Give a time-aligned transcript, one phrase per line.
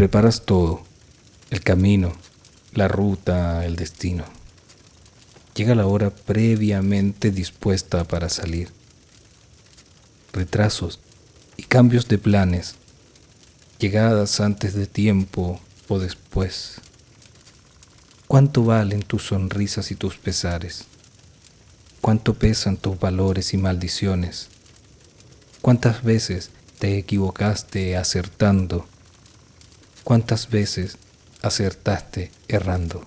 [0.00, 0.82] preparas todo,
[1.50, 2.14] el camino,
[2.72, 4.24] la ruta, el destino.
[5.54, 8.70] Llega la hora previamente dispuesta para salir.
[10.32, 11.00] Retrasos
[11.58, 12.76] y cambios de planes,
[13.78, 16.76] llegadas antes de tiempo o después.
[18.26, 20.86] ¿Cuánto valen tus sonrisas y tus pesares?
[22.00, 24.48] ¿Cuánto pesan tus valores y maldiciones?
[25.60, 26.48] ¿Cuántas veces
[26.78, 28.86] te equivocaste acertando?
[30.04, 30.96] ¿Cuántas veces
[31.42, 33.06] acertaste errando?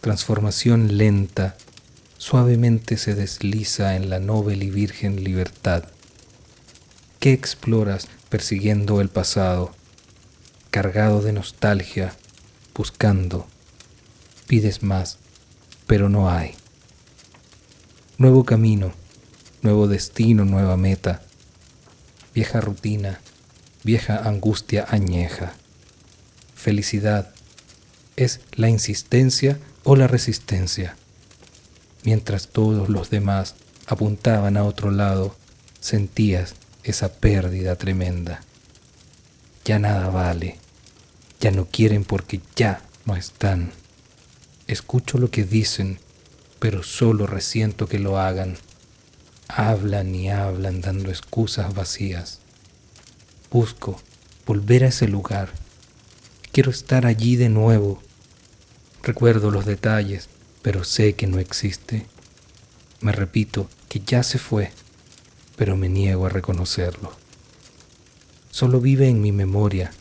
[0.00, 1.56] Transformación lenta
[2.18, 5.84] suavemente se desliza en la noble y virgen libertad.
[7.20, 9.72] ¿Qué exploras persiguiendo el pasado,
[10.70, 12.14] cargado de nostalgia,
[12.74, 13.46] buscando?
[14.46, 15.18] Pides más,
[15.86, 16.54] pero no hay.
[18.18, 18.92] Nuevo camino,
[19.62, 21.22] nuevo destino, nueva meta,
[22.34, 23.20] vieja rutina,
[23.86, 25.54] vieja angustia añeja.
[26.56, 27.32] Felicidad
[28.16, 30.96] es la insistencia o la resistencia.
[32.02, 33.54] Mientras todos los demás
[33.86, 35.36] apuntaban a otro lado,
[35.78, 38.42] sentías esa pérdida tremenda.
[39.64, 40.58] Ya nada vale,
[41.38, 43.70] ya no quieren porque ya no están.
[44.66, 46.00] Escucho lo que dicen,
[46.58, 48.56] pero solo resiento que lo hagan.
[49.46, 52.40] Hablan y hablan dando excusas vacías.
[53.50, 54.00] Busco
[54.46, 55.50] volver a ese lugar.
[56.52, 58.02] Quiero estar allí de nuevo.
[59.02, 60.28] Recuerdo los detalles,
[60.62, 62.06] pero sé que no existe.
[63.00, 64.72] Me repito que ya se fue,
[65.56, 67.12] pero me niego a reconocerlo.
[68.50, 69.92] Solo vive en mi memoria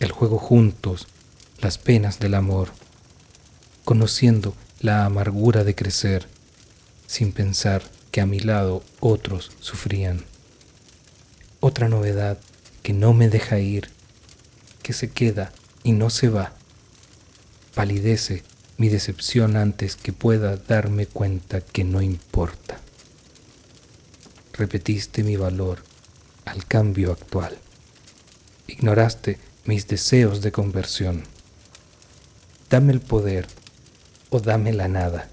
[0.00, 1.06] el juego juntos,
[1.58, 2.72] las penas del amor,
[3.84, 6.28] conociendo la amargura de crecer,
[7.06, 10.24] sin pensar que a mi lado otros sufrían.
[11.74, 12.38] Otra novedad
[12.84, 13.90] que no me deja ir,
[14.84, 16.52] que se queda y no se va.
[17.74, 18.44] Palidece
[18.76, 22.78] mi decepción antes que pueda darme cuenta que no importa.
[24.52, 25.82] Repetiste mi valor
[26.44, 27.58] al cambio actual.
[28.68, 31.24] Ignoraste mis deseos de conversión.
[32.70, 33.48] Dame el poder
[34.30, 35.28] o dame la nada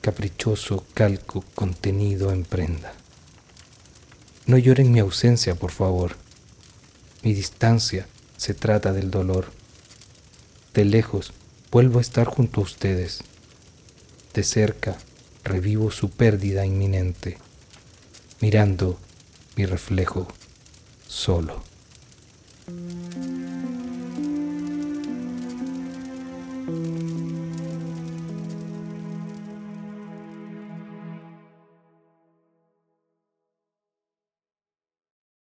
[0.00, 2.92] caprichoso calco contenido en prenda.
[4.48, 6.16] No lloren mi ausencia, por favor.
[7.22, 8.06] Mi distancia
[8.38, 9.52] se trata del dolor.
[10.72, 11.34] De lejos
[11.70, 13.18] vuelvo a estar junto a ustedes.
[14.32, 14.96] De cerca
[15.44, 17.36] revivo su pérdida inminente,
[18.40, 18.98] mirando
[19.54, 20.26] mi reflejo
[21.06, 21.62] solo.